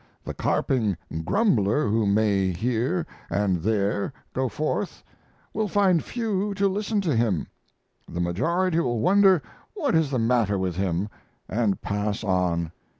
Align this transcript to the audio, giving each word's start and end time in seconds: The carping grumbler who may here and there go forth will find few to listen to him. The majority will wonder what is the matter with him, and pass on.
The 0.23 0.33
carping 0.33 0.97
grumbler 1.25 1.87
who 1.87 2.07
may 2.07 2.53
here 2.53 3.05
and 3.29 3.61
there 3.61 4.11
go 4.33 4.49
forth 4.49 5.03
will 5.53 5.67
find 5.67 6.03
few 6.03 6.55
to 6.55 6.67
listen 6.67 7.01
to 7.01 7.15
him. 7.15 7.45
The 8.09 8.19
majority 8.19 8.79
will 8.79 8.99
wonder 8.99 9.43
what 9.75 9.93
is 9.93 10.09
the 10.09 10.17
matter 10.17 10.57
with 10.57 10.75
him, 10.75 11.07
and 11.47 11.81
pass 11.83 12.23
on. 12.23 12.71